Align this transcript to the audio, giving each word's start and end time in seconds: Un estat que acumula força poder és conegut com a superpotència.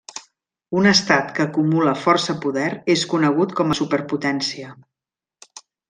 Un 0.79 0.87
estat 0.91 1.27
que 1.35 1.43
acumula 1.45 1.93
força 2.05 2.37
poder 2.47 2.67
és 2.97 3.07
conegut 3.13 3.57
com 3.61 3.75
a 3.75 3.79
superpotència. 3.83 4.73